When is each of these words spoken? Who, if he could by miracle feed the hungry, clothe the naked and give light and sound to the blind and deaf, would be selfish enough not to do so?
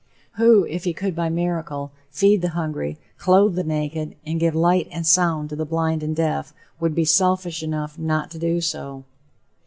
Who, 0.37 0.65
if 0.65 0.85
he 0.85 0.93
could 0.93 1.15
by 1.15 1.29
miracle 1.29 1.91
feed 2.09 2.41
the 2.41 2.49
hungry, 2.57 2.97
clothe 3.19 3.53
the 3.53 3.63
naked 3.63 4.15
and 4.25 4.39
give 4.39 4.55
light 4.55 4.87
and 4.91 5.05
sound 5.05 5.49
to 5.49 5.55
the 5.55 5.63
blind 5.63 6.01
and 6.01 6.15
deaf, 6.15 6.55
would 6.79 6.95
be 6.95 7.05
selfish 7.05 7.61
enough 7.61 7.99
not 7.99 8.31
to 8.31 8.39
do 8.39 8.61
so? 8.61 9.03